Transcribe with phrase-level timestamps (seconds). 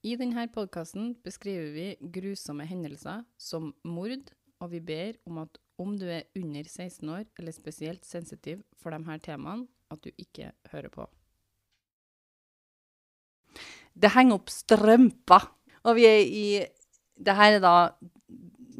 [0.00, 4.30] I denne podkasten beskriver vi grusomme hendelser som mord,
[4.60, 8.96] og vi ber om at om du er under 16 år eller spesielt sensitiv for
[8.96, 11.04] disse temaene, at du ikke hører på.
[13.92, 15.50] Det henger opp strømper.
[15.84, 16.46] Og vi er i
[17.20, 17.74] Det her er da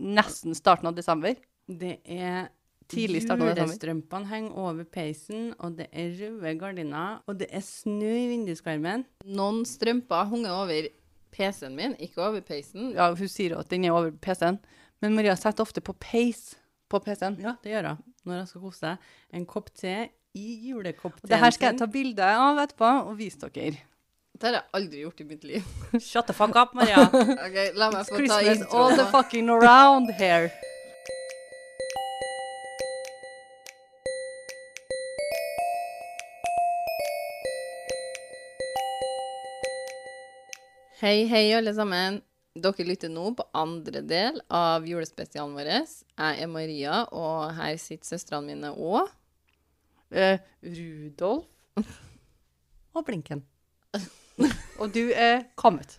[0.00, 1.34] nesten starten av desember.
[1.68, 2.48] Det er
[2.90, 3.74] Tidlig starten av desember.
[3.76, 9.04] Julestrømpene henger over peisen, og det er røde gardiner, og det er snø i vinduskarmen.
[9.28, 10.88] Noen strømper hunger over
[11.34, 12.92] PC-en min, ikke over peisen.
[12.96, 14.58] Ja, hun sier at den er over PC-en.
[15.00, 16.54] Men Maria setter ofte på peis
[16.90, 17.38] på PC-en.
[17.42, 19.12] Ja, det gjør hun når hun skal kose seg.
[19.32, 19.94] En kopp te
[20.36, 23.80] i julekoppteen det her skal jeg ta bilde av etterpå og vise dere.
[24.40, 25.64] Det har jeg aldri gjort i mitt liv.
[25.98, 27.02] Shut the fuck up, Maria.
[27.46, 30.52] Ok, La meg få ta Christmas all the fucking around here.
[41.00, 42.18] Hei, hei, alle sammen.
[42.60, 45.70] Dere lytter nå på andre del av julespesialen vår.
[45.70, 49.08] Jeg er Maria, og her sitter søstrene mine òg.
[50.12, 51.48] Eh, Rudolf.
[52.92, 53.40] Og blinken.
[54.82, 55.96] Og du er kommet.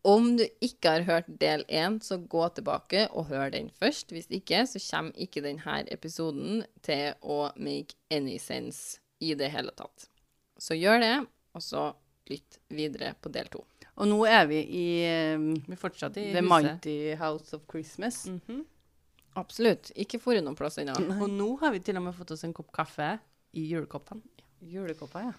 [0.00, 4.16] Om du ikke har hørt del én, så gå tilbake og hør den først.
[4.16, 9.76] Hvis ikke, så kommer ikke denne episoden til å make any sense i det hele
[9.76, 10.08] tatt.
[10.56, 11.16] Så gjør det,
[11.52, 11.90] og så
[12.30, 13.64] lytt videre på del to.
[13.98, 14.86] Og nå er vi i
[15.34, 16.50] um, Vi fortsatte i The huset.
[16.52, 18.24] Mighty House of Christmas.
[18.30, 18.64] Mhm.
[19.38, 19.92] Absolutt.
[19.94, 20.94] Ikke for noen plass ennå.
[21.22, 23.12] Og nå har vi til og med fått oss en kopp kaffe
[23.54, 24.22] i julekoppen.
[24.66, 25.34] Julekopper, ja.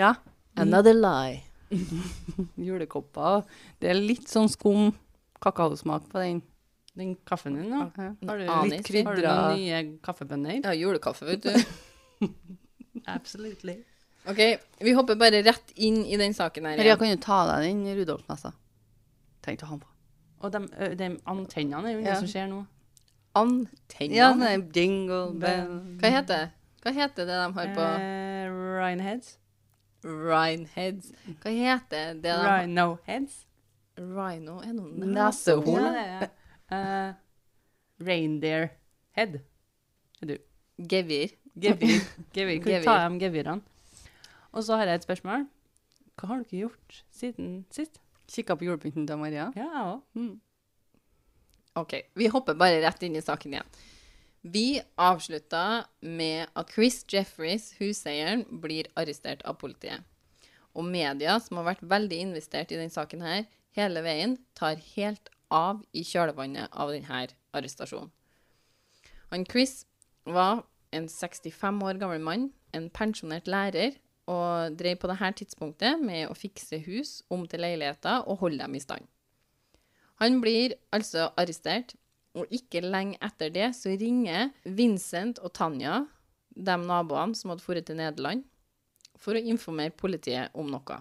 [0.00, 0.14] Ja,
[0.56, 1.42] Another lie.
[2.56, 3.42] julekopper.
[3.80, 4.90] Det er litt sånn skum
[5.44, 6.40] kakaosmak på den.
[6.96, 7.84] Den kaffen din, da?
[7.96, 8.08] Ja.
[8.30, 8.72] Har du, Anis.
[8.72, 9.12] litt krydra.
[9.12, 10.56] Har du noen nye kaffebønner?
[10.64, 12.26] Ja, julekaffe, vet du.
[13.06, 13.76] Absolutely.
[14.28, 14.40] OK,
[14.84, 16.76] vi hopper bare rett inn i den saken her.
[16.76, 18.52] Maria, kan du ta deg den Rudolf-nessa?
[19.42, 19.86] Tenkte han på.
[20.44, 20.60] Og de,
[20.96, 22.10] de antennene er jo Ja.
[22.10, 22.60] det som skjer nå.
[23.34, 24.16] Antennene.
[24.16, 25.70] Ja, nei, er jingle bell.
[26.00, 26.50] Hva heter det?
[26.84, 29.36] Hva heter det de har på Eh, Rhineheads.
[30.04, 31.10] Rhineheads?
[31.42, 33.44] Hva heter det de har Rhinoheads.
[34.00, 35.90] Rhino er noe Nesehorn.
[35.96, 36.28] Ja.
[36.70, 37.12] Eh,
[38.00, 38.70] reindeer
[39.16, 39.40] head.
[40.22, 40.36] Er du?
[40.78, 41.32] Gevir.
[41.60, 42.00] Gevir.
[42.32, 42.62] Gevir.
[42.64, 43.60] Kan du ta dem gevirene?
[44.52, 45.46] Og så har jeg et spørsmål.
[46.18, 48.00] Hva har dere gjort siden sist?
[48.30, 49.48] Kikka på julepynten til Maria.
[49.56, 50.02] Ja, jeg òg.
[50.18, 50.36] Mm.
[51.80, 53.74] OK, vi hopper bare rett inn i saken igjen.
[54.40, 60.06] Vi avslutta med at Chris Jeffries, huseieren, blir arrestert av politiet.
[60.74, 63.44] Og media, som har vært veldig investert i denne saken her,
[63.76, 68.10] hele veien, tar helt av i kjølvannet av denne arrestasjonen.
[69.30, 69.84] Han Chris
[70.26, 73.98] var en 65 år gammel mann, en pensjonert lærer,
[74.30, 78.76] og drev på dette tidspunktet med å fikse hus om til leiligheter og holde dem
[78.78, 79.08] i stand.
[80.20, 81.96] Han blir altså arrestert,
[82.36, 86.04] og ikke lenge etter det så ringer Vincent og Tanja,
[86.54, 88.44] de naboene som hadde dratt til Nederland,
[89.18, 91.00] for å informere politiet om noe.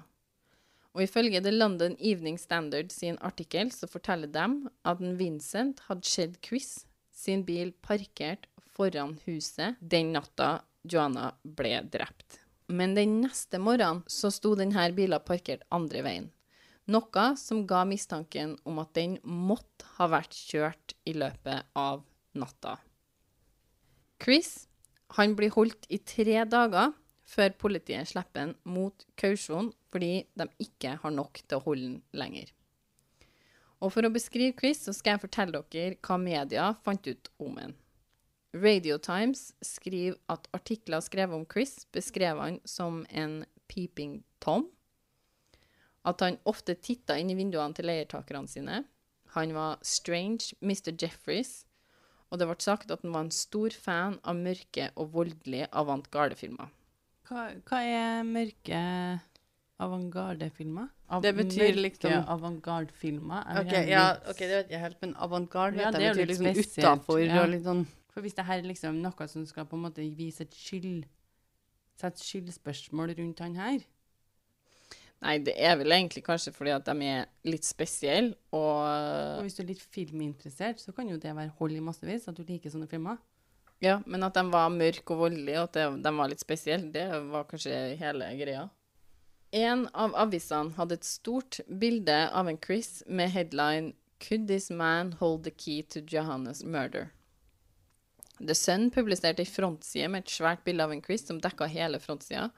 [0.98, 4.46] Og ifølge The London Evening Standard sin artikkel så forteller de
[4.90, 11.84] at en Vincent hadde sett Chris sin bil parkert foran huset den natta Joanna ble
[11.92, 12.40] drept.
[12.70, 16.28] Men den neste morgenen så sto denne bilen parkert andre veien.
[16.90, 22.04] Noe som ga mistanken om at den måtte ha vært kjørt i løpet av
[22.38, 22.78] natta.
[24.22, 24.68] Chris
[25.18, 26.94] han blir holdt i tre dager
[27.30, 32.00] før politiet slipper han mot kausjon fordi de ikke har nok til å holde han
[32.22, 32.50] lenger.
[33.80, 37.58] Og For å beskrive Chris så skal jeg fortelle dere hva media fant ut om
[37.62, 37.78] han.
[38.54, 44.66] Radio Times skriver at artikler skrevet om Chris beskrev han som en peeping Tom.
[46.08, 48.84] At han ofte titta inn i vinduene til leietakerne sine.
[49.36, 50.96] Han var strange Mr.
[50.98, 51.66] Jeffries.
[52.32, 56.70] Og det ble sagt at han var en stor fan av mørke og voldelige avantgardefilmer.
[57.30, 58.82] Hva, hva er mørke
[59.80, 60.90] avantgarde-filmer?
[61.10, 63.46] Av- Det betyr mørke liksom- avantgarde-filmer?
[63.62, 67.20] Okay, Ok, ja, ok, det vet jeg helt, men avantgarde Ja, det betyr liksom utafor
[67.26, 67.44] ja.
[67.44, 70.06] og litt sånn For hvis det her er liksom noe som skal på en måte
[70.18, 71.08] vise et skyld
[72.00, 73.82] Sette skyldspørsmål rundt han her
[75.20, 79.58] Nei, det er vel egentlig kanskje fordi at de er litt spesielle, Og og hvis
[79.58, 82.72] du er litt filminteressert, så kan jo det være hold i massevis at du liker
[82.72, 83.20] sånne filmer.
[83.84, 87.06] Ja, men at de var mørke og voldelige, og at de var litt spesielle, det
[87.32, 88.70] var kanskje hele greia.
[89.56, 95.14] En av avisene hadde et stort bilde av en Chris med headline 'Could this man
[95.14, 97.12] hold the key to Johannes murder?'
[98.40, 102.00] The Sun publiserte ei frontside med et svært bilde av en Chris som dekka hele
[102.04, 102.50] frontsida.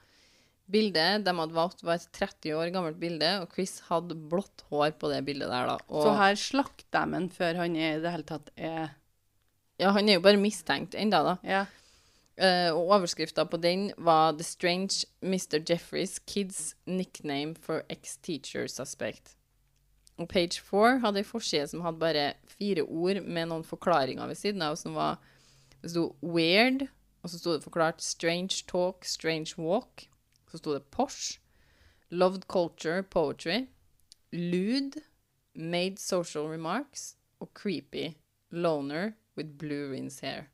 [0.72, 4.94] Bildet de hadde valgt, var et 30 år gammelt bilde, og Chris hadde blått hår
[5.02, 5.78] på det bildet der, da.
[5.90, 8.96] Og, Så her slakter de ham før han i det hele tatt er
[9.82, 11.36] Ja, han er jo bare mistenkt enda, da.
[11.44, 11.66] Ja.
[12.42, 15.60] Uh, og overskrifta på den var 'The Strange Mr.
[15.68, 19.36] Jeffreys Kids Nickname for Ex-Teacher Suspect'.
[20.18, 24.38] Og page 4 hadde ei forside som hadde bare fire ord med noen forklaringer ved
[24.38, 25.20] siden av, som var
[25.82, 26.88] Det sto 'weird',
[27.24, 30.08] og så sto det forklart 'strange talk, strange walk'.
[30.52, 31.40] Så sto det 'Posh',
[32.12, 33.68] 'loved culture, poetry',
[34.32, 35.02] 'lewd',
[35.56, 38.16] 'made social remarks' og 'creepy',
[38.52, 40.46] 'loner with blue rins hair'.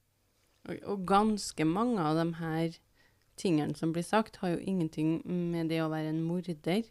[0.65, 2.77] Og, og ganske mange av de her
[3.37, 6.83] tingene som blir sagt, har jo ingenting med det å være en morder.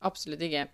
[0.00, 0.68] Absolutt ikke.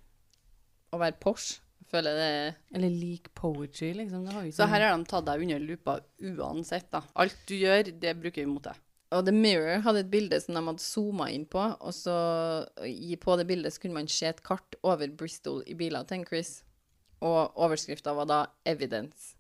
[0.93, 4.25] Å være Porsche, føler det Eller like poetry, liksom.
[4.27, 7.03] Det har Så her har de tatt deg under lupa uansett, da.
[7.15, 8.79] Alt du gjør, det bruker vi mot deg.
[9.11, 12.15] Og The Mirror hadde et bilde som de hadde zooma inn på, og så
[13.19, 16.61] på det bildet så kunne man se et kart over Bristol i biler til Chris.
[17.21, 19.35] Og overskrifta var da 'Evidence'.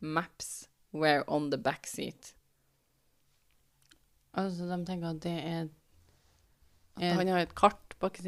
[0.00, 2.34] Maps were on the backseat.
[4.32, 5.68] Altså, de tenker at det er
[6.96, 8.18] At han har et kart bak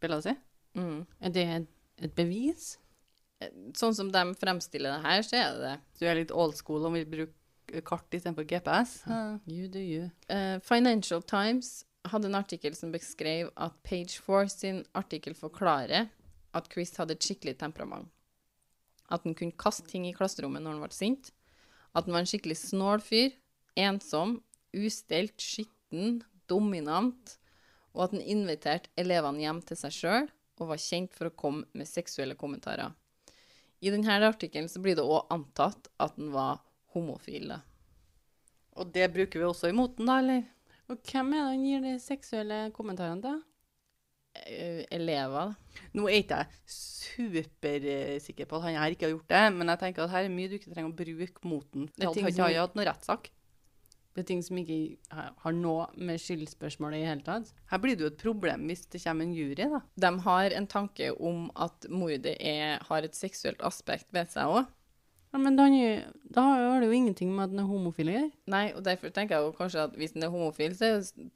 [0.00, 0.40] bildet sitt.
[0.74, 1.06] Mm.
[1.20, 1.66] Er det et,
[1.98, 2.78] et bevis?
[3.76, 5.76] Sånn som de fremstiller det her, så er det det.
[6.00, 8.98] Du er litt old school og vil bruke kart istedenfor GPS.
[9.48, 10.10] You do you.
[10.28, 16.10] Uh, Financial Times hadde en artikkel som beskrev at Page 4 sin artikkel forklarer
[16.56, 18.08] at Chris hadde et skikkelig temperament.
[19.10, 21.32] At han kunne kaste ting i klasserommet når han ble sint.
[21.94, 23.32] At han var en skikkelig snål fyr.
[23.78, 24.38] Ensom,
[24.76, 26.20] ustelt, skitten,
[26.50, 27.36] dominant.
[27.94, 31.64] Og at han inviterte elevene hjem til seg sjøl og var kjent for å komme
[31.72, 32.92] med seksuelle kommentarer.
[33.80, 36.60] I denne artikkelen så blir det òg antatt at han var
[36.94, 37.48] homofil.
[37.54, 37.60] da.
[38.80, 40.42] Og det bruker vi også imot moten, da, eller?
[40.90, 43.40] Og hvem er det han gir de seksuelle kommentarene til?
[44.46, 45.54] Eh, Elever.
[45.96, 49.82] Nå er ikke jeg supersikker på at han her ikke har gjort det, men jeg
[49.84, 51.88] tenker at her er mye du ikke trenger å bruke mot den.
[51.94, 53.30] Det er ting hadde ikke hatt noe rettssak.
[54.14, 57.52] Det er ting som ikke har har noe med skyldspørsmålet i hele tatt.
[57.70, 59.80] Her blir det jo et problem hvis det kommer en jury, da.
[60.02, 64.68] De har en tanke om at mordet er, har et seksuelt aspekt ved seg òg.
[65.30, 65.68] Ja, men da,
[66.34, 68.30] da har det jo ingenting med at den er homofil å gjøre.
[68.50, 70.88] Nei, og derfor tenker jeg jo kanskje at hvis den er homofil, så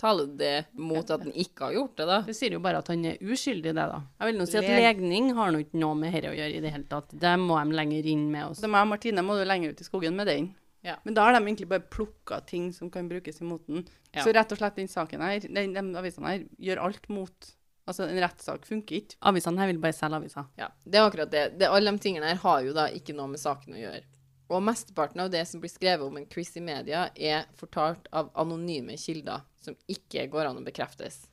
[0.02, 2.16] taler det mot at den ikke har gjort det, da.
[2.26, 4.00] Det sier jo bare at han er uskyldig, det, da.
[4.18, 6.58] Jeg vil nå si at Leg- legning har nå ikke noe med dette å gjøre
[6.58, 7.14] i det hele tatt.
[7.22, 8.64] Det må de lenger inn med oss.
[8.66, 10.50] Så meg og Martine må du lenger ut i skogen med den.
[10.84, 10.98] Ja.
[11.04, 13.86] Men da har de egentlig bare plukka ting som kan brukes imot den.
[14.12, 14.22] Ja.
[14.22, 17.54] Så rett og slett den saken her, den, de avisene her, gjør alt mot
[17.84, 19.18] Altså, en rettssak funker ikke.
[19.28, 20.46] Avisene her vil bare selge aviser.
[20.56, 21.42] Ja, det er akkurat det.
[21.60, 21.68] det.
[21.68, 24.06] Alle de tingene her har jo da ikke noe med saken å gjøre.
[24.54, 28.30] Og mesteparten av det som blir skrevet om en quiz i media, er fortalt av
[28.40, 31.26] anonyme kilder, som ikke går an å bekreftes.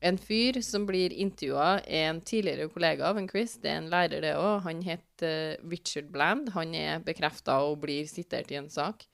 [0.00, 3.58] En fyr som blir intervjua, er en tidligere kollega av en Chris.
[3.60, 4.62] Det er en lærer, det òg.
[4.64, 6.54] Han het eh, Richard Bland.
[6.56, 9.04] Han er bekrefta og blir sitert i en sak.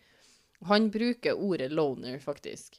[0.70, 2.78] Han bruker ordet 'loner', faktisk.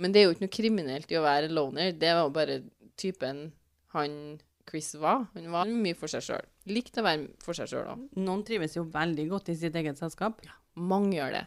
[0.00, 1.92] Men det er jo ikke noe kriminelt i å være loner.
[1.92, 2.62] Det var jo bare
[2.96, 3.50] typen
[3.92, 4.40] han
[4.70, 5.26] Chris var.
[5.34, 6.46] Han var mye for seg sjøl.
[6.72, 8.06] Likte å være for seg sjøl òg.
[8.16, 10.40] Noen trives jo veldig godt i sitt eget selskap.
[10.74, 11.46] Mange gjør det.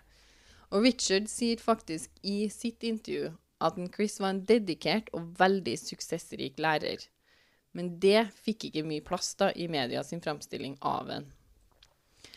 [0.73, 3.31] Og Richard sier faktisk i sitt intervju
[3.63, 7.05] at en Chris var en dedikert og veldig suksessrik lærer.
[7.73, 11.31] Men det fikk ikke mye plass da i media sin framstilling av en.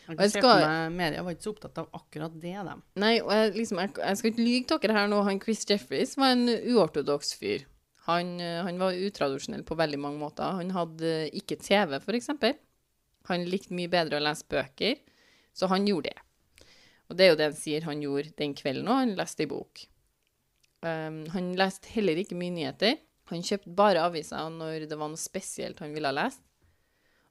[0.06, 2.82] Jeg ser skal- for meg Media var ikke så opptatt av akkurat det, dem.
[2.96, 5.22] Nei, og jeg, liksom, jeg, jeg skal ikke til dere her nå.
[5.26, 7.66] Han Chris Jeffries var en uortodoks fyr.
[8.06, 10.44] Han, eh, han var utradisjonell på veldig mange måter.
[10.60, 12.54] Han hadde ikke TV, eksempel.
[13.26, 15.00] Han likte mye bedre å lese bøker,
[15.52, 16.22] så han gjorde det.
[17.10, 19.02] Og det er jo det han sier han gjorde den kvelden òg.
[19.02, 19.86] Han leste ei bok.
[20.86, 22.98] Um, han leste heller ikke mye nyheter.
[23.32, 26.42] Han kjøpte bare aviser når det var noe spesielt han ville ha lest.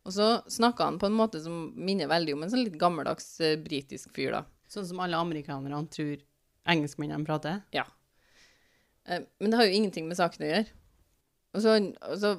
[0.06, 3.30] Og så snakka han på en måte som minner veldig om en sånn litt gammeldags
[3.42, 4.44] uh, britisk fyr, da.
[4.70, 6.20] Sånn som alle amerikanerne tror
[6.70, 7.62] engelskmennene prater.
[7.74, 7.88] Ja.
[9.08, 10.82] Uh, Men det har jo ingenting med saken å gjøre.
[11.56, 12.34] Og så, og så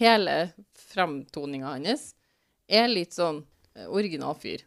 [0.00, 0.34] hele
[0.90, 2.10] framtoninga hans
[2.70, 4.66] er litt sånn uh, original fyr.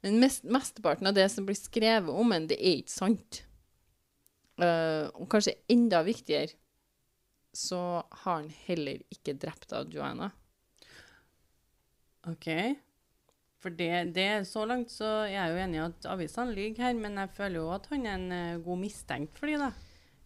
[0.00, 3.42] Men mest, mesteparten av det som blir skrevet om en, det er ikke sant.
[4.60, 6.56] Eh, og kanskje enda viktigere,
[7.56, 10.30] så har han heller ikke drept av Joanna.
[12.30, 12.46] OK.
[13.60, 16.96] For det, det, så langt så jeg er jo enig i at avisene lyver her,
[16.96, 19.72] men jeg føler jo at han er en eh, god mistenkt for de, da.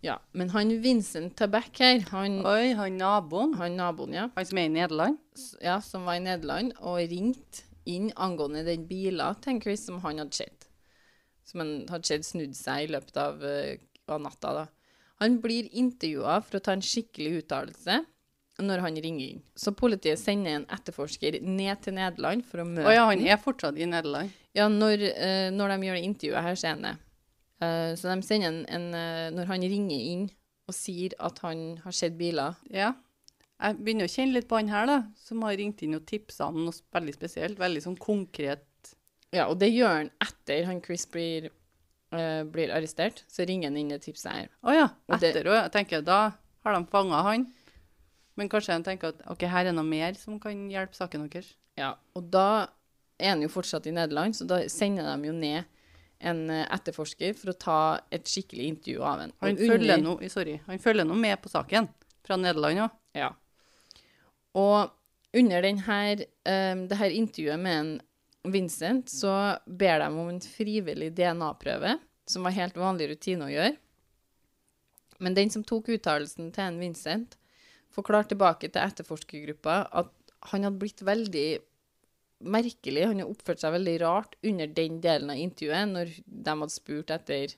[0.04, 3.54] Ja, men han Vincent Tabak her, han, Oi, han naboen.
[3.56, 4.26] han naboen, ja.
[4.36, 5.16] Han som er i Nederland.
[5.64, 10.20] ja, som var i Nederland, og ringte inn angående den bilen til Chris som han
[10.20, 10.68] hadde sett.
[11.48, 13.80] Som han hadde sett snudd seg i løpet av, eh,
[14.12, 14.52] av natta.
[14.52, 14.64] da.
[15.23, 18.02] Han blir intervjua for å ta en skikkelig uttalelse
[18.62, 19.42] når han ringer inn.
[19.58, 23.40] Så politiet sender en etterforsker ned til Nederland for å møte Å ja, han er
[23.42, 24.30] fortsatt i Nederland.
[24.54, 26.94] Ja, når, uh, når de gjør det intervjuet her så det.
[27.62, 30.28] Uh, så de sender en, en uh, Når han ringer inn
[30.68, 32.94] og sier at han har sett biler Ja.
[33.64, 36.49] Jeg begynner å kjenne litt på han her, da, som har ringt inn og tipsa
[36.50, 37.61] om noe veldig spesielt.
[37.61, 38.66] Veldig sånn konkret.
[39.32, 41.49] Ja, og det gjør han etter han Chris blir,
[42.18, 43.23] eh, blir arrestert.
[43.28, 44.49] Så ringer han inn det tipset her.
[44.64, 45.62] Å ja, Og det- etter òg.
[45.62, 46.33] Jeg tenker, da
[46.64, 47.47] har de fanga han.
[48.37, 51.52] Men kanskje de tenker at OK, her er noe mer som kan hjelpe saken deres.
[51.78, 52.66] Ja, og da
[53.18, 55.64] er han jo fortsatt i Nederland, så da sender de jo ned
[56.21, 59.33] en eh, etterforsker for å ta et skikkelig intervju av han.
[59.40, 61.88] Han følger sorry, han følger nå med på saken
[62.25, 62.90] fra Nederland òg.
[63.14, 63.30] Ja.
[64.54, 64.90] Og
[65.35, 68.00] under denne, her, eh, det her intervjuet med en
[68.44, 71.96] Vincent, så ber de om en frivillig DNA-prøve,
[72.28, 73.76] som var helt vanlig rutine å gjøre.
[75.24, 77.38] Men den som tok uttalelsen til en Vincent,
[77.94, 80.12] forklarte tilbake til etterforskergruppa at
[80.50, 81.48] han hadde blitt veldig
[82.44, 86.74] merkelig, han hadde oppført seg veldig rart under den delen av intervjuet, når de hadde
[86.74, 87.54] spurt etter,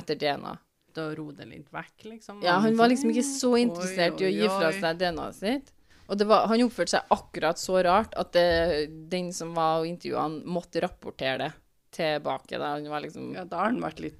[0.00, 0.56] etter DNA.
[0.96, 2.40] Da ro det litt vekk, liksom.
[2.42, 5.70] Ja, han var liksom ikke så Oi, interessert i å gi fra seg DNA-et sitt.
[6.10, 9.86] Og det var, han oppførte seg akkurat så rart at det, den som var og
[9.86, 11.50] intervjua han, måtte rapportere det
[11.94, 12.58] tilbake.
[12.58, 12.74] Da.
[12.74, 14.18] Han var liksom Ja, da har han vært litt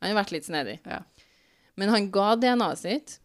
[0.00, 0.78] Han har vært litt snedig.
[0.88, 1.02] Ja.
[1.78, 3.18] Men han ga DNA-et sitt.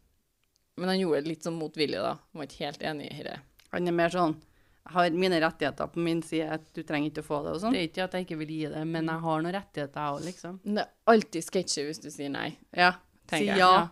[0.76, 2.18] Men han gjorde det litt sånn motvillig, da.
[2.20, 3.38] Han var ikke helt enig i det.
[3.72, 7.24] Han er mer sånn Jeg har mine rettigheter på min side, at du trenger ikke
[7.24, 7.74] å få det og sånn.
[7.74, 10.18] Det er ikke at jeg ikke vil gi det, men jeg har noen rettigheter, jeg
[10.20, 10.60] òg, liksom.
[10.62, 12.52] Det er alltid sketsjy hvis du sier nei.
[12.76, 12.92] Ja.
[13.32, 13.58] Si jeg.
[13.58, 13.88] ja.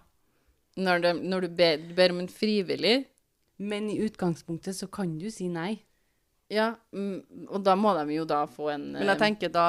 [0.78, 2.94] Når, du, når du, ber, du ber om en frivillig
[3.58, 5.78] Men i utgangspunktet så kan du si nei.
[6.54, 9.68] Ja, mm, og da må de jo da få en Men jeg eh, tenker da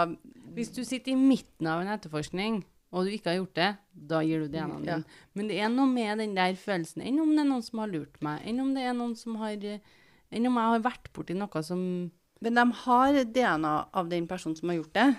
[0.54, 2.62] Hvis du sitter i midten av en etterforskning,
[2.94, 4.96] og du ikke har gjort det, da gir du DNA-en Ja.
[4.98, 5.04] din.
[5.34, 7.90] Men det er noe med den der følelsen, enn om det er noen som har
[7.90, 9.80] lurt meg, enn om det er noen som har eh,
[10.34, 12.10] Enn om jeg har vært borti noe som
[12.42, 15.16] Men de har DNA av den personen som har gjort det.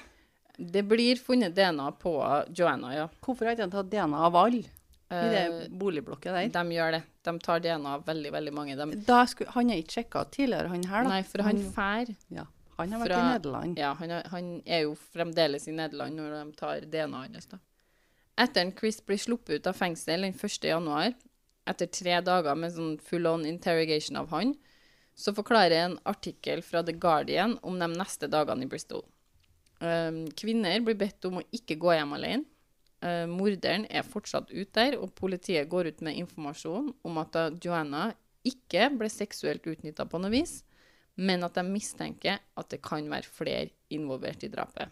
[0.60, 2.12] Det blir funnet DNA på
[2.56, 3.08] Joanna, ja.
[3.24, 4.64] Hvorfor har de ikke tatt DNA av alle
[5.12, 6.48] i det Eh, boligblokket der?
[6.50, 7.04] de gjør det.
[7.24, 8.76] De tar DNA av veldig, veldig mange.
[8.76, 11.10] De, skulle, han har ikke sjekka tidligere, han her, da.
[11.10, 12.16] nei, for han fær.
[12.30, 12.46] ja,
[12.78, 13.78] han har vært fra- i Nederland.
[13.78, 17.58] Ja, han, er- han er jo fremdeles i Nederland når de tar DNA-et hans, da.
[18.38, 20.66] Etter en Chris blir sluppet ut av fengsel den 1.
[20.68, 21.14] januar,
[21.68, 24.56] etter tre dager med sånn full on interrogation av han,
[25.16, 29.06] så forklarer en artikkel fra The Guardian om de neste dagene i Bristol.
[29.80, 32.44] Um, kvinner blir bedt om å ikke gå hjem alene.
[33.04, 38.10] Uh, morderen er fortsatt ute der, og politiet går ut med informasjon om at Joanna
[38.46, 40.60] ikke ble seksuelt utnytta på noe vis,
[41.16, 44.92] men at de mistenker at det kan være flere involvert i drapet.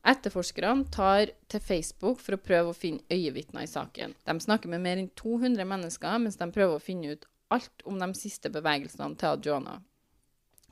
[0.00, 4.14] Etterforskerne tar til Facebook for å prøve å finne øyevitner i saken.
[4.24, 7.98] De snakker med mer enn 200 mennesker mens de prøver å finne ut alt om
[8.00, 9.80] de siste bevegelsene til Joanna.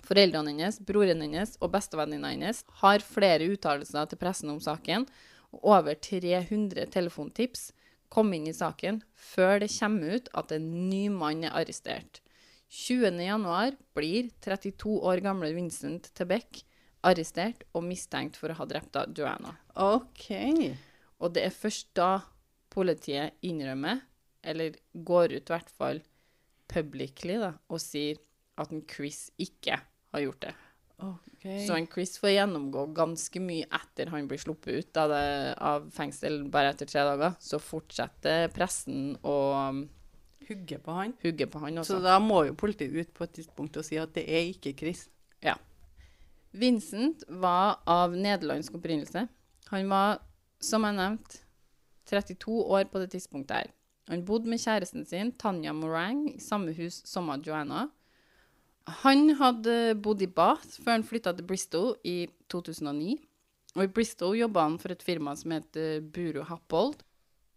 [0.07, 5.05] Foreldrene hennes, broren hennes og bestevenninna hennes har flere uttalelser til pressen om saken,
[5.53, 7.71] over 300 telefontips
[8.13, 12.23] kom inn i saken før det kommer ut at en ny mann er arrestert.
[12.69, 13.17] 20.
[13.25, 16.63] januar blir 32 år gamle Vincent Tebeck
[17.07, 19.55] arrestert og mistenkt for å ha drept Joanna.
[19.81, 20.29] OK.
[21.19, 22.21] Og det er først da
[22.73, 24.03] politiet innrømmer,
[24.45, 26.03] eller går ut i hvert fall
[26.69, 28.21] publicly, da, og sier
[28.61, 30.55] at en Chris ikke har gjort det.
[30.99, 31.45] Ok.
[31.67, 35.87] Så han Chris får gjennomgå ganske mye etter han blir sluppet ut av, det, av
[35.95, 37.37] fengsel bare etter tre dager.
[37.43, 39.39] Så fortsetter pressen å
[40.49, 41.13] Hugge på han.
[41.23, 44.15] hugge på han Så da må jo politiet ut på et tidspunkt og si at
[44.17, 45.09] det er ikke Chris.
[45.45, 45.59] Ja.
[46.57, 49.27] Vincent var av nederlandsk opprinnelse.
[49.69, 50.23] Han var,
[50.65, 51.43] som jeg nevnte,
[52.09, 53.75] 32 år på det tidspunktet her.
[54.09, 57.91] Han bodde med kjæresten sin, Tanja Morang, i samme hus som Joanna.
[59.03, 63.19] Han hadde bodd i Bath før han flytta til Bristol i 2009.
[63.77, 66.97] Og i Bristol jobba han for et firma som heter Buro Happold,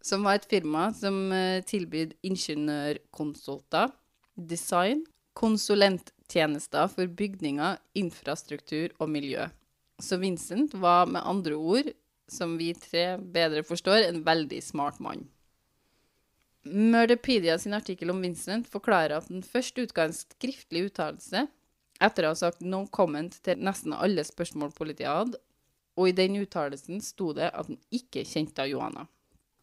[0.04, 3.90] som var et firma som eh, tilbød ingeniørkonsulter,
[4.36, 5.04] design,
[5.38, 9.48] konsulenttjenester for bygninger, infrastruktur og miljø.
[10.02, 11.92] Så Vincent var med andre ord,
[12.28, 15.28] som vi tre bedre forstår, en veldig smart mann.
[16.62, 21.46] Murderpedia sin artikkel om Vincent forklarer at han først utga en skriftlig uttalelse
[22.02, 25.40] etter å ha sagt no comment til nesten alle spørsmål politiet hadde,
[25.98, 29.06] og i den uttalelsen sto det at han ikke kjente Johanna.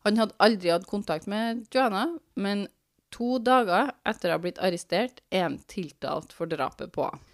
[0.07, 2.67] Han hadde aldri hatt kontakt med Johanna, men
[3.11, 7.25] to dager etter å ha blitt arrestert, er han tiltalt for drapet på henne.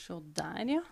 [0.00, 0.82] Se der, ja.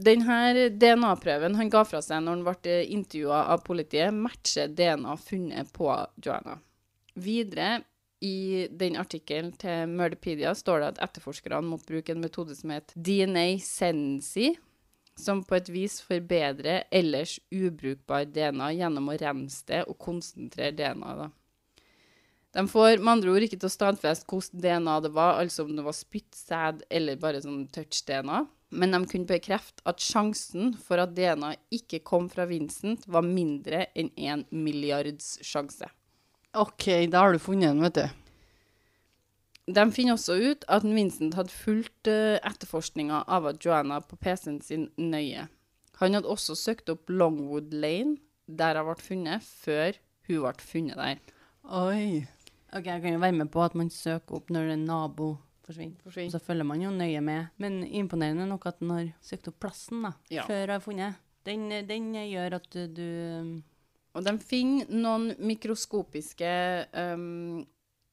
[0.00, 5.72] Denne DNA-prøven han ga fra seg når han ble intervjua av politiet, matcher DNA funnet
[5.76, 5.90] på
[6.24, 6.60] Joanna.
[7.14, 7.80] Videre
[8.20, 13.00] i den artikkelen til Murderpedia står det at etterforskerne måtte bruke en metode som heter
[13.00, 14.52] DNA Sensi,
[15.16, 21.30] som på et vis forbedrer ellers ubrukbar DNA gjennom å rense det og konsentrere DNA.
[22.50, 25.76] De får med andre ord ikke til å stadfeste hvordan DNA det var, altså om
[25.76, 28.42] det var spytt, sæd eller bare sånn touch-DNA.
[28.70, 33.86] Men de kunne bekrefte at sjansen for at DNA ikke kom fra Vincent, var mindre
[33.98, 35.88] enn en milliards sjanse.
[36.54, 38.08] OK, da har du funnet den, vet du.
[39.70, 44.58] De finner også ut at Vincent hadde fulgt uh, etterforskninga av at Joanna på PC-en
[44.66, 45.44] sin nøye.
[46.00, 48.16] Han hadde også søkt opp Longwood Lane,
[48.50, 49.94] der hun ble funnet, før
[50.26, 51.20] hun ble funnet der.
[51.70, 52.24] Oi.
[52.74, 56.00] Ok, Jeg kan jo være med på at man søker opp når en nabo forsvinner.
[56.02, 56.30] forsvinner.
[56.34, 57.46] så følger man jo nøye med.
[57.58, 60.42] Men imponerende nok at den har søkt opp plassen da, Ja.
[60.48, 61.14] før hun har funnet.
[61.46, 63.62] Den, den gjør at du, du
[64.16, 66.52] Og de finner noen mikroskopiske
[67.14, 67.60] um,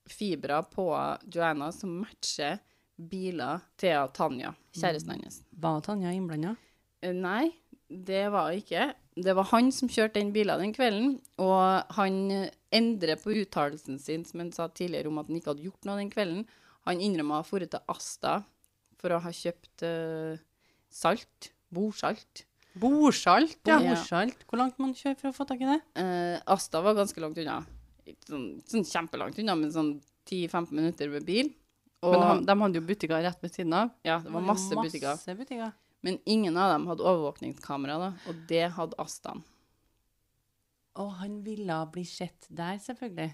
[0.08, 0.88] fibre på
[1.34, 2.60] Joanna som matcher
[2.98, 5.42] biler til Tanja, kjæresten hennes.
[5.52, 6.56] Var Tanja innblanda?
[7.02, 7.50] Eh, Nei,
[7.88, 8.92] det var ikke.
[9.18, 14.26] Det var han som kjørte den bilen den kvelden, og han endrer på uttalelsen sin,
[14.26, 16.44] som han sa tidligere om at han ikke hadde gjort noe den kvelden.
[16.90, 18.36] Han innrømmer å ha dratt til Asta
[18.98, 20.38] for å ha kjøpt uh,
[20.94, 22.46] salt, bordsalt.
[22.82, 23.78] Bordsalt, ja.
[23.84, 24.44] Borsalt.
[24.50, 25.80] Hvor langt må man kjøre for å få tak i det?
[26.02, 27.60] Eh, Asta var ganske langt unna.
[28.28, 29.96] Sånn, sånn kjempelangt unna, men sånn
[30.30, 31.52] 10-15 minutter med bil.
[32.06, 33.90] Og Men de, de hadde jo butikker rett ved siden av.
[34.06, 35.16] ja, det var masse butikker.
[35.16, 35.74] Masse butikker.
[36.06, 39.42] Men ingen av dem hadde overvåkningskamera, da, og det hadde Astan.
[41.02, 43.32] Og han ville bli sett der, selvfølgelig.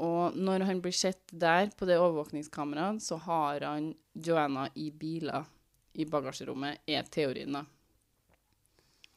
[0.00, 5.46] Og når han blir sett der på det overvåkningskameraet, så har han Joanna i biler
[5.94, 7.64] i bagasjerommet, er teorien, da.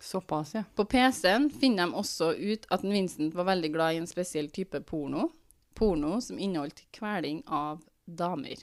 [0.04, 0.64] Såpass, ja.
[0.76, 4.82] På PC-en finner de også ut at Vincent var veldig glad i en spesiell type
[4.84, 5.30] porno.
[5.80, 8.60] Porno som inneholdt kveling av damer.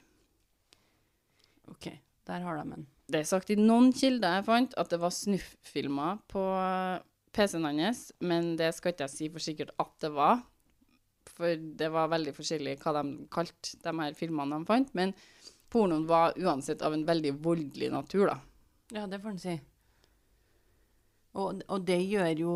[1.73, 1.88] OK,
[2.28, 2.85] der har de en.
[3.10, 6.45] Det er sagt i noen kilder jeg fant, at det var snufffilmer på
[7.32, 10.45] PC-en hans, men det skal ikke jeg si for sikkert at det var.
[11.30, 14.93] For det var veldig forskjellig hva de kalte de her filmene de fant.
[14.99, 15.17] Men
[15.73, 18.38] pornoen var uansett av en veldig voldelig natur, da.
[18.93, 19.60] Ja, det får en si.
[21.38, 22.54] Og, og det gjør jo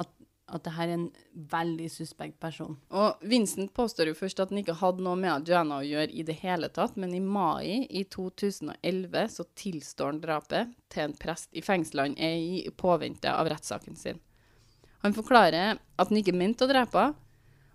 [0.00, 0.08] at,
[0.48, 1.08] at det her er en
[1.52, 2.78] veldig suspekt person.
[2.88, 6.24] Og Vincent påstår jo først at han ikke hadde noe med Joanna å gjøre i
[6.26, 11.52] det hele tatt, men i mai i 2011 så tilstår han drapet til en prest
[11.52, 14.22] i fengslene i påvente av rettssaken sin.
[15.04, 17.24] Han forklarer at han ikke mente å drepe henne,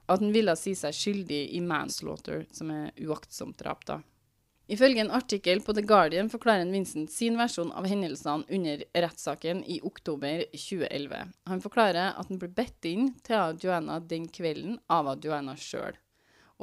[0.03, 4.01] at han ville si seg skyldig i manslaughter, som er uaktsomt drap, da.
[4.71, 9.81] Ifølge en artikkel på The Guardian forklarer Vincent sin versjon av hendelsene under rettssaken i
[9.83, 11.33] oktober 2011.
[11.51, 15.97] Han forklarer at han ble bedt inn til Joanna den kvelden av Joanna sjøl,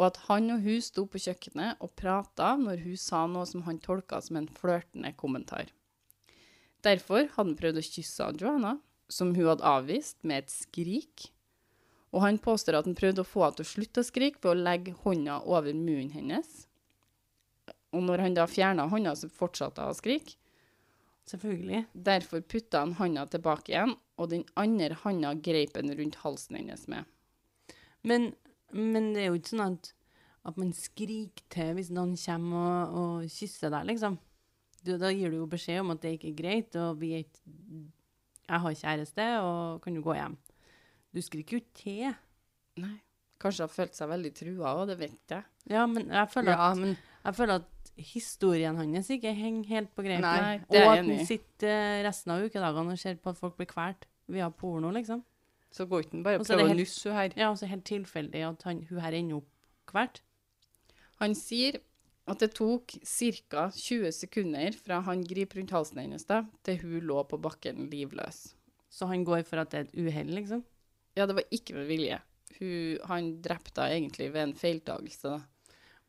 [0.01, 3.67] og at han og hun sto på kjøkkenet og prata når hun sa noe som
[3.69, 5.69] han tolka som en flørtende kommentar.
[6.81, 8.79] Derfor hadde han prøvd å kysse Joanna,
[9.13, 11.29] som hun hadde avvist med et skrik.
[12.17, 14.55] Og han påstår at han prøvde å få henne til å slutte å skrike ved
[14.55, 16.69] å legge hånda over munnen hennes.
[17.96, 20.37] Og når han da fjerna hånda, så fortsatte hun å skrike.
[21.31, 21.85] Selvfølgelig.
[21.94, 26.87] Derfor putta han hånda tilbake igjen, og den andre hånda greip han rundt halsen hennes
[26.90, 27.07] med.
[28.07, 28.31] Men,
[28.74, 29.92] men det er jo ikke sånn at,
[30.48, 34.18] at man skriker til hvis noen kommer og, og kysser deg, liksom.
[34.81, 37.26] Du, da gir du jo beskjed om at det ikke er greit, og vi er
[37.26, 37.42] ikke
[38.50, 40.35] Jeg har kjæreste, og kan du gå hjem?
[41.14, 42.14] Du skriker jo ikke til.
[42.81, 42.96] Nei.
[43.40, 45.46] Kanskje hun følte seg veldig trua òg, det vet jeg.
[45.70, 49.90] Ja, men jeg føler, Ja, at, men jeg føler at historien hans ikke henger helt
[49.96, 50.22] på greip.
[50.24, 53.59] Nei, og er at han sitter eh, resten av ukedagene og ser på at folk
[53.59, 55.22] blir kvalt via porno, liksom.
[55.74, 57.33] så går ikke han bare Og er prøver å helt- nusse hun her.
[57.37, 59.48] Ja, og så helt tilfeldig at han, hun her ender opp
[59.90, 60.20] kvalt.
[61.20, 61.80] Han sier
[62.30, 63.66] at det tok ca.
[63.74, 68.54] 20 sekunder fra han griper rundt halsen hennes da, til hun lå på bakken livløs.
[68.90, 70.62] Så han går for at det er et uhell, liksom.
[71.18, 72.20] Ja, det var ikke med vilje.
[72.61, 75.40] Hun, han drepte henne egentlig ved en feiltagelse.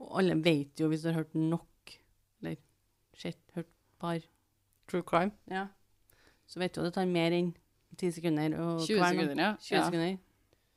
[0.01, 1.93] Og alle vet jo, hvis du har hørt nok,
[2.41, 2.57] eller
[3.17, 3.69] sett, hørt
[4.01, 4.23] par,
[4.89, 5.31] True crime.
[5.47, 5.67] ja,
[6.49, 7.53] så vet du at det tar mer enn
[7.95, 8.57] 10 sekunder.
[8.59, 9.51] Og 20 kvern, sekunder, ja.
[9.61, 9.85] 20 ja.
[9.85, 10.17] sekunder.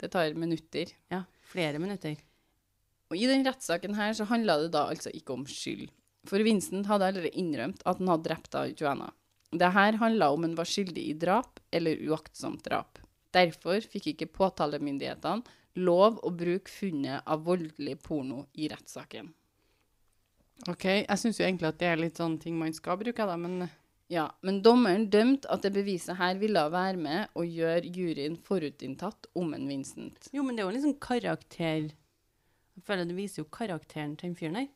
[0.01, 0.93] Det tar minutter.
[1.11, 2.21] Ja, flere minutter.
[3.11, 5.89] Og I den rettssaken her så handla det da altså ikke om skyld.
[6.29, 9.11] For Vincent hadde allerede innrømt at han hadde drept av Joanna.
[9.55, 12.99] Det her handla om hun var skyldig i drap eller uaktsomt drap.
[13.35, 15.45] Derfor fikk ikke påtalemyndighetene
[15.79, 19.33] lov å bruke funnet av voldelig porno i rettssaken.
[20.71, 23.37] OK, jeg syns jo egentlig at det er litt sånn ting man skal bruke, da,
[23.41, 23.67] men
[24.13, 29.31] Ja, men dommeren dømte at det beviset her ville være med og gjøre juryen forutinntatt
[29.35, 30.29] om en Vincent.
[30.33, 34.39] Jo, men det er jo liksom karakter Jeg føler det viser jo karakteren til den
[34.39, 34.69] fyren her.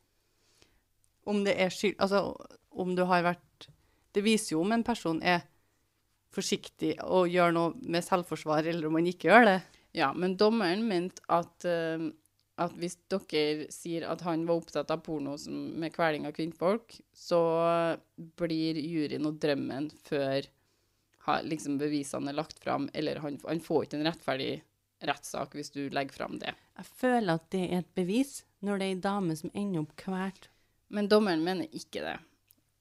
[1.29, 2.33] Om det er skyld Altså,
[2.71, 3.69] om du har vært
[4.17, 5.45] Det viser jo om en person er
[6.35, 9.61] forsiktig og gjør noe med selvforsvar, eller om han ikke gjør det.
[9.97, 12.11] Ja, men dommeren mente at, uh,
[12.61, 16.99] at hvis dere sier at han var opptatt av porno som, med kveling av kvinnfolk,
[17.15, 17.41] så
[18.41, 20.49] blir juryen og drømmen før
[21.29, 24.53] ha, liksom bevisene er lagt fram, eller han, han får ikke en rettferdig
[25.09, 26.55] rettssak hvis du legger fram det.
[26.79, 29.95] Jeg føler at det er et bevis når det er ei dame som ender opp
[30.01, 30.49] kvalt.
[30.95, 32.17] Men dommeren mener ikke det.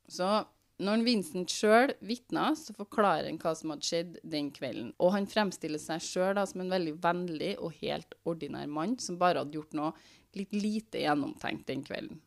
[0.10, 0.28] Så
[0.78, 4.92] når Vincent sjøl vitner, så forklarer han hva som hadde skjedd den kvelden.
[5.02, 9.42] Og han fremstiller seg sjøl som en veldig vennlig og helt ordinær mann som bare
[9.42, 9.94] hadde gjort noe
[10.38, 12.20] litt lite gjennomtenkt den kvelden.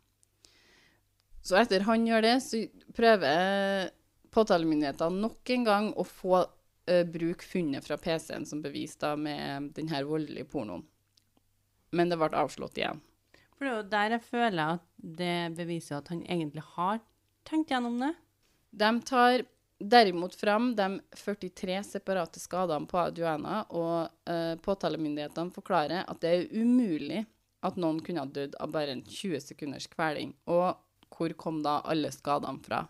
[1.47, 2.65] Så etter han gjør det, så
[2.97, 3.93] prøver
[4.35, 9.71] påtalemyndighetene nok en gang å få uh, bruk funnet fra PC-en som bevis da med
[9.79, 10.83] denne voldelige pornoen.
[11.95, 12.99] Men det ble avslått igjen.
[13.55, 14.85] For det er jo der jeg føler at
[15.21, 17.01] det beviser at han egentlig har
[17.47, 18.13] tenkt gjennom det.
[18.71, 19.45] De tar
[19.81, 26.49] derimot fram de 43 separate skadene på Joanna, og uh, påtalemyndighetene forklarer at det er
[26.53, 27.25] umulig
[27.65, 30.35] at noen kunne ha dødd av bare en 20 sekunders kveling.
[30.49, 30.77] Og
[31.11, 32.85] hvor kom da alle skadene fra?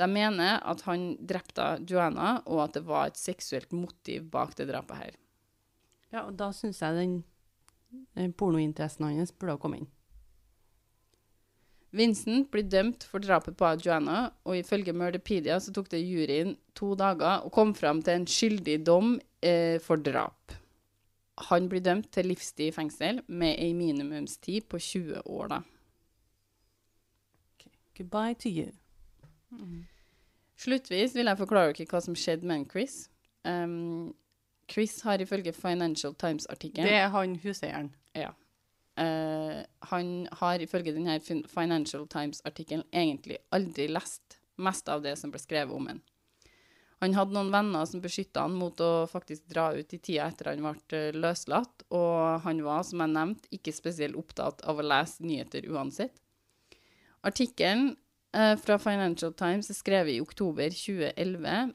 [0.00, 4.70] De mener at han drepte Joanna, og at det var et seksuelt motiv bak det
[4.70, 5.18] drapet her.
[6.10, 9.90] Ja, og da syns jeg den pornointeressen hans burde ha kommet inn.
[11.96, 16.92] Vincent blir dømt for drapet på Joanna, og ifølge Murderpedia så tok det juryen to
[16.98, 20.54] dager å komme fram til en skyldig dom eh, for drap.
[21.50, 25.60] Han blir dømt til livstid i fengsel med ei minimumstid på 20 år, da.
[27.96, 28.70] Goodbye to you.
[30.60, 33.08] Sluttvis vil jeg forklare dere hva som skjedde med Chris.
[33.44, 34.12] Um,
[34.70, 37.90] Chris har ifølge Financial Times-artikkelen Det er han huseieren.
[38.14, 38.30] Ja.
[38.98, 39.60] Eh,
[39.92, 45.74] han har ifølge denne Financial Times-artikkelen egentlig aldri lest mest av det som ble skrevet
[45.74, 46.00] om ham.
[47.00, 50.50] Han hadde noen venner som beskytta han mot å faktisk dra ut i tida etter
[50.50, 54.84] han ble eh, løslatt, og han var, som jeg nevnte, ikke spesielt opptatt av å
[54.84, 56.20] lese nyheter uansett.
[57.24, 57.94] Artikkelen
[58.36, 61.72] uh, fra Financial Times er skrevet i oktober 2011,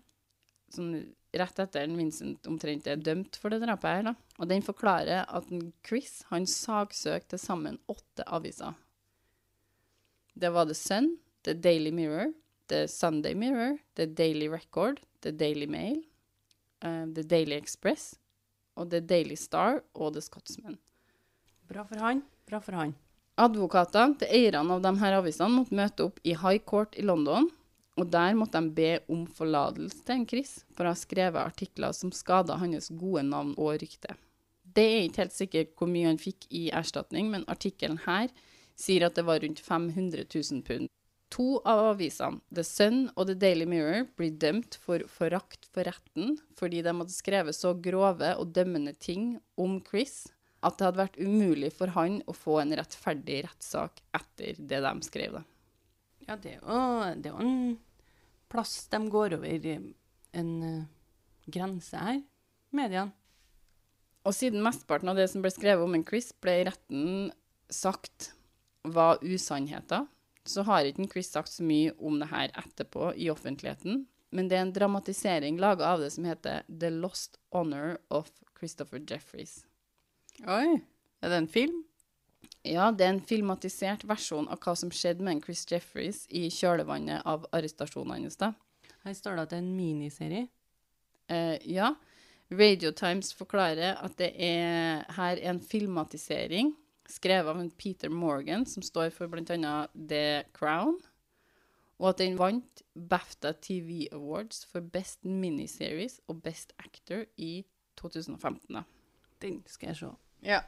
[0.74, 0.94] sånn
[1.40, 4.16] rett etter at Vincent omtrent er dømt for det drapet her, da.
[4.40, 8.76] Og den forklarer at en Chris, han saksøkte til sammen åtte aviser.
[10.36, 11.16] Det var The Sun,
[11.48, 12.34] The Daily Mirror,
[12.68, 16.02] The Sunday Mirror, The Daily Record, The Daily Mail,
[16.84, 18.16] uh, The Daily Express,
[18.76, 20.78] og The Daily Star og The Scotsman.
[21.70, 22.96] Bra for han, bra for han.
[23.40, 27.50] Advokatene til eierne av de her avisene måtte møte opp i High Court i London,
[27.96, 31.96] og der måtte de be om forlatelse til en Chris for å ha skrevet artikler
[31.96, 34.18] som skada hans gode navn og rykte.
[34.76, 38.28] Det er ikke helt sikkert hvor mye han fikk i erstatning, men artikkelen her
[38.76, 40.92] sier at det var rundt 500 000 pund.
[41.36, 46.36] To av avisene, The Sun og The Daily Mirror, blir dømt for forakt for retten
[46.60, 50.26] fordi de hadde skrevet så grove og dømmende ting om Chris
[50.66, 54.94] at det hadde vært umulig for han å få en rettferdig rettssak etter det de
[55.06, 55.42] skrev.
[56.26, 57.76] Ja, det er det er jo en
[58.56, 59.68] plass de går over
[60.36, 60.88] en eh,
[61.52, 62.24] grense her,
[62.76, 63.12] mediene.
[64.26, 67.30] Og siden mesteparten av det som ble skrevet om en Chris, ble i retten
[67.70, 68.32] sagt
[68.86, 70.08] var usannheter,
[70.46, 74.06] så har ikke en Chris sagt så mye om det her etterpå i offentligheten.
[74.36, 79.02] Men det er en dramatisering laga av det som heter The Lost Honor of Christopher
[79.02, 79.64] Jeffreys.
[80.44, 80.82] Oi.
[81.22, 81.84] Er det en film?
[82.66, 86.48] Ja, det er en filmatisert versjon av hva som skjedde med en Chris Jeffries i
[86.54, 88.40] kjølvannet av arrestasjonen hans.
[88.42, 88.54] da.
[89.06, 90.48] Her står det at det er en miniserie.
[91.30, 91.94] Eh, ja.
[92.54, 96.76] Radio Times forklarer at det er her en filmatisering
[97.10, 99.76] skrevet av en Peter Morgan, som står for bl.a.
[99.94, 100.98] The Crown,
[102.00, 107.64] og at den vant BAFTA TV Awards for Best Miniseries og Best Actor i
[108.02, 108.76] 2015.
[108.76, 108.84] da.
[109.42, 110.12] Den skal jeg se.
[110.44, 110.62] Ja.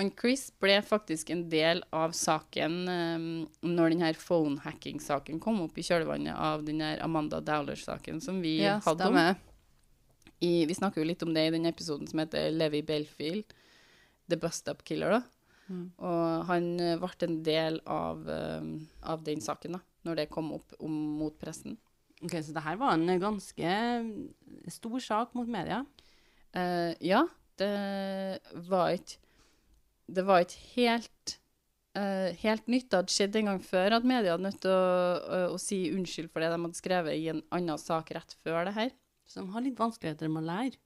[0.00, 3.26] Han Chris ble faktisk en del av saken um,
[3.60, 8.78] når denne phone-hacking-saken kom opp i kjølvannet av den her Amanda Dowler-saken som vi ja,
[8.86, 9.20] hadde om.
[10.42, 13.52] I, vi snakker jo litt om det i den episoden som heter Levi Belfield,
[14.32, 15.18] The Bust Up Killer.
[15.18, 15.22] da.
[15.68, 15.84] Mm.
[16.02, 18.72] Og han eh, ble en del av, um,
[19.06, 21.76] av den saken da, når det kom opp om, mot pressen.
[22.22, 23.76] Ok, Så det her var en ganske
[24.72, 25.82] stor sak mot media.
[26.56, 27.26] Uh, ja,
[27.60, 29.21] det var ikke
[30.06, 31.38] Det var ikke helt
[31.98, 32.88] uh, helt nytt.
[32.90, 34.84] Det hadde skjedd en gang før at media hadde nødt til å,
[35.22, 38.66] å, å si unnskyld for det de hadde skrevet i en annen sak rett før
[38.68, 38.94] det her.
[39.28, 40.80] Så de har litt vanskeligheter med å lære.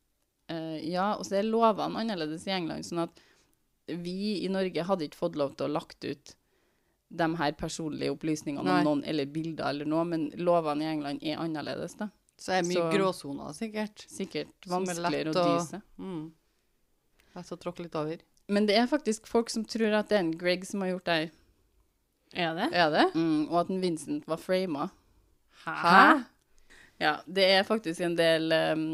[0.51, 3.23] Uh, ja, og så er lovene annerledes i England, sånn at
[3.87, 6.35] vi i Norge hadde ikke fått lov til å lagt ut
[7.17, 8.79] de her personlige opplysningene Nei.
[8.83, 12.11] om noen, eller bilder eller noe, men lovene i England er annerledes, da.
[12.37, 14.03] Så det er mye gråsoner, sikkert.
[14.13, 15.81] Sikkert er vanskeligere å dyse.
[16.03, 16.25] Mm.
[17.37, 18.25] Lett å tråkke litt over.
[18.49, 21.05] Men det er faktisk folk som tror at det er en Greg som har gjort
[21.09, 21.31] det her.
[22.37, 22.69] Er det?
[22.77, 23.05] Er det?
[23.15, 24.89] Mm, og at en Vincent var frama.
[25.65, 26.25] Hæ?
[27.01, 28.85] Ja, det er faktisk en del um,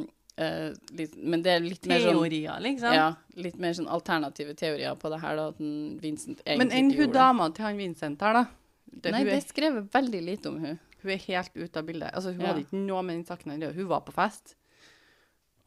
[0.41, 2.95] uh, litt, Men det er litt mer sånn Teorier, liksom?
[2.97, 6.73] Ja, litt mer sånn alternative teorier på det her, da, at en Vincent egentlig Men
[6.73, 7.21] enn hun gjorde det.
[7.21, 8.45] dama til han Vincent her, da?
[8.93, 10.81] Det, Nei, det er skrevet veldig lite om hun.
[11.03, 12.11] hun er helt ute av bildet.
[12.15, 12.51] Altså, hun Ja.
[12.53, 13.75] hadde ikke noe med den saken å gjøre.
[13.75, 14.57] Hun var på fest.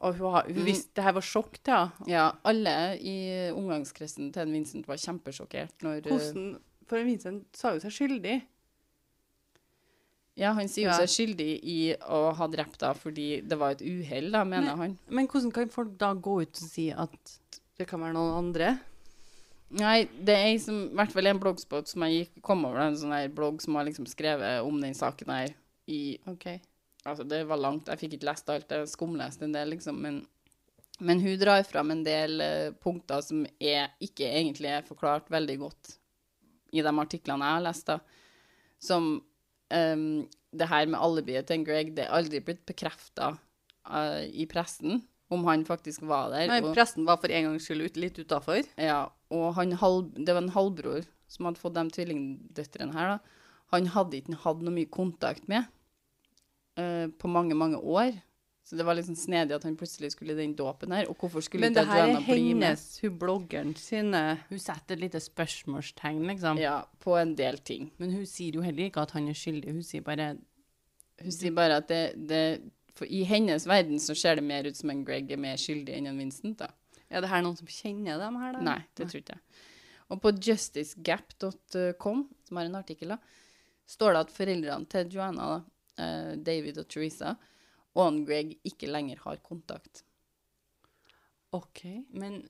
[0.03, 0.65] Og hun, har, hun Mm.
[0.67, 2.07] visste det her var sjokk til henne.
[2.11, 3.15] Ja, alle i
[3.55, 7.91] omgangskretsen til en Vincent var kjempesjokkert når eh, Hvordan For en Vincent sa jo seg
[7.95, 8.41] skyldig.
[10.35, 10.97] Ja, han sier jo Ja.
[11.05, 11.77] seg skyldig i
[12.11, 14.97] å ha drept henne fordi det var et uhell, da, mener han.
[15.07, 17.39] Men hvordan kan folk da gå ut og si at
[17.77, 18.79] Det kan være noen andre.
[19.75, 22.95] Nei, det er som, i hvert fall en bloggspot som jeg gikk, kom over, en
[22.95, 25.49] sånn her blogg som har liksom skrevet om den saken her
[25.91, 26.45] i OK.
[27.05, 27.89] Altså, det var langt.
[27.91, 28.71] Jeg fikk ikke lest alt.
[28.71, 29.99] Jeg skumleste en del, liksom.
[30.01, 30.21] Men,
[31.05, 35.59] men hun drar fram en del eh, punkter som er, ikke egentlig er forklart veldig
[35.61, 35.95] godt
[36.75, 37.99] i de artiklene jeg har lest, da.
[38.81, 40.07] Som um,
[40.55, 43.35] det her med alibiet til Greg, det er aldri blitt bekrefta
[44.33, 46.49] i pressen om han faktisk var der.
[46.49, 48.65] Nei, presten var for en gangs skyld ut, litt utafor.
[48.81, 53.41] ja, og han halv, det var en halvbror som hadde fått de tvillingdøtrene her, da.
[53.73, 55.65] Han hadde ikke hatt noe mye kontakt med
[56.77, 58.15] eh, på mange, mange år.
[58.65, 61.05] Så det var liksom snedig at han plutselig skulle i den dåpen her.
[61.11, 62.63] Og hvorfor skulle Men ikke det her er Adriana bli med?
[62.65, 66.57] hennes, hun bloggeren sine Hun setter et lite spørsmålstegn, liksom.
[66.57, 67.91] Ja, på en del ting.
[68.01, 69.75] Men hun sier jo heller ikke at han er skyldig.
[69.75, 70.31] Hun sier bare
[71.21, 72.41] Hun sier bare at det, det
[72.97, 75.93] For i hennes verden så ser det mer ut som en Greg er mer skyldig
[75.93, 76.71] enn en Vincent, da.
[77.09, 78.65] Er det her noen som kjenner dem her, da?
[78.65, 79.61] Nei, det tror ikke jeg.
[80.09, 83.17] Og på justicegap.com, som har en artikkel, da,
[83.89, 85.74] står det at foreldrene til Joanna, da,
[86.45, 87.35] David og Teresa,
[87.95, 90.03] og han Greg ikke lenger har kontakt.
[91.55, 91.85] OK.
[92.11, 92.41] Men,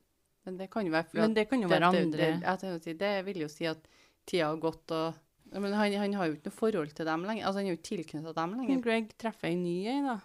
[0.46, 3.50] Men det kan jo være men det kan jo være andre det, det vil jo
[3.52, 3.86] si at
[4.26, 5.22] tida har gått, og
[5.54, 7.46] Men han, han har jo ikke noe forhold til dem lenger.
[7.46, 8.72] Altså, han er jo ikke tilknyttet dem lenger.
[8.74, 8.82] Men.
[8.82, 10.18] Greg treffer ei ny ei, da.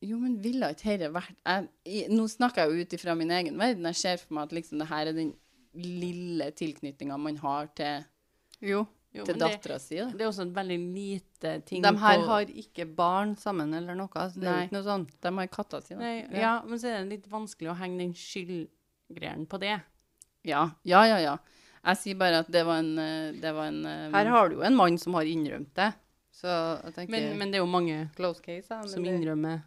[0.00, 3.34] Jo, men ville ikke dette vært jeg, i, Nå snakker jeg jo ut ifra min
[3.36, 3.88] egen verden.
[3.90, 5.34] Jeg ser for meg at liksom det her er den
[5.76, 8.08] lille tilknytninga man har til,
[8.64, 8.86] Jo.
[9.12, 9.96] Jo, til det, dattera si.
[9.98, 10.04] da.
[10.14, 13.96] det er også en veldig lite ting De her på- har ikke barn sammen eller
[13.98, 14.08] noe.
[14.14, 14.66] Altså, det er Nei.
[14.68, 15.06] ikke noe sånn.
[15.20, 16.00] De har katta si, da.
[16.00, 19.80] Nei, ja, men så er det litt vanskelig å henge den skyldgreien på det.
[20.46, 21.18] Ja, ja, ja.
[21.18, 21.38] ja.
[21.80, 24.56] Jeg sier bare at det var en, eh, det var en eh, Her har du
[24.58, 25.90] jo en mann som har innrømt det.
[26.30, 26.46] Så
[26.84, 28.82] jeg tenker Men, men det er jo mange Close case, ja.
[28.86, 29.62] Som det, innrømmer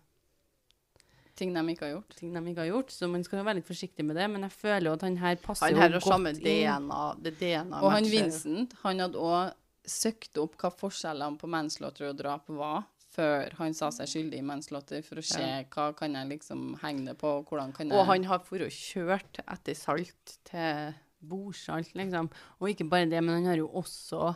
[1.36, 2.16] ting de ikke har gjort.
[2.20, 4.30] ting de ikke har gjort, så man skal jo være litt forsiktig med det.
[4.30, 6.44] Men jeg føler jo at han her passer han her har godt inn.
[6.44, 7.04] DNA.
[7.26, 8.04] Det DNA Og han.
[8.14, 9.54] Vincent han hadde òg
[9.86, 14.46] søkt opp hva forskjellene på manslaughter og drap var, før han sa seg skyldig i
[14.48, 15.64] manslaughter, for å se Ja.
[15.70, 18.70] hva kan jeg liksom henge det på, hvordan kan jeg Og han har for å
[18.72, 20.94] kjørt etter salt til
[21.24, 22.30] Bordsalt, liksom.
[22.60, 24.36] Og ikke bare det, men han har jo også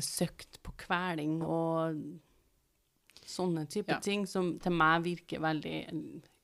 [0.00, 1.96] søkt på kveling og
[3.30, 3.98] sånne type Ja.
[4.02, 5.76] ting som til meg virker veldig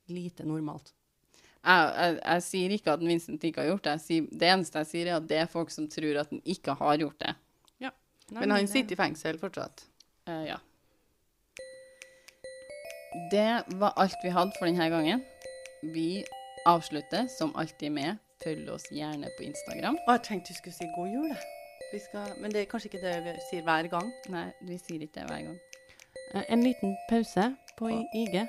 [0.08, 0.92] lite normalt.
[1.66, 3.92] jeg, jeg, jeg sier ikke at Vincent ikke har gjort det.
[3.96, 6.40] Jeg sier, det eneste jeg sier, er at det er folk som tror at han
[6.44, 7.34] ikke har gjort det.
[8.26, 9.84] Nei, Men han det- sitter i fengsel fortsatt.
[10.26, 10.56] Uh, ja.
[13.30, 15.22] Det var alt vi hadde for denne gangen.
[15.94, 16.24] Vi
[16.66, 19.96] avslutter som alltid med følg oss gjerne på Instagram.
[20.08, 22.02] Å, jeg tenkte du skulle si god jul, jeg.
[22.02, 24.10] Skal, men det er kanskje ikke det vi sier hver gang.
[24.34, 25.60] Nei, vi sier ikke det hver gang.
[26.34, 28.46] Eh, En liten pause på IG.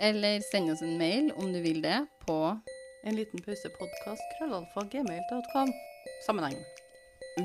[0.00, 2.58] Eller send oss en mail om du vil det, på
[3.04, 5.72] En liten pausepodkast, krøllalfa, gmail.com.
[6.26, 6.58] Sammenheng.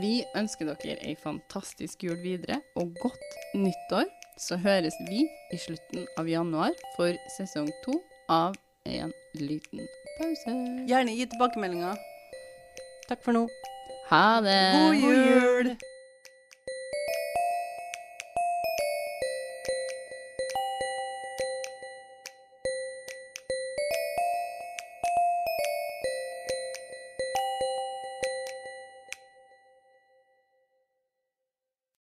[0.02, 4.10] Vi ønsker dere ei fantastisk jul videre, og godt nyttår.
[4.38, 5.22] Så høres vi
[5.56, 7.96] i slutten av januar for sesong to
[8.30, 9.88] av En liten
[10.20, 10.52] pause.
[10.90, 11.96] Gjerne gi tilbakemeldinger.
[13.08, 13.48] Takk for nå.
[14.12, 14.60] Ha det!
[14.76, 15.72] God jul!